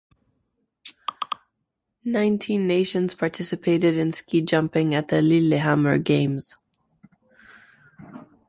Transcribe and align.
Nineteen 2.05 2.65
nations 2.65 3.13
participated 3.13 3.95
in 3.99 4.11
ski 4.11 4.41
jumping 4.41 4.95
at 4.95 5.09
the 5.09 5.21
Lillehammer 5.21 5.99
Games. 5.99 6.55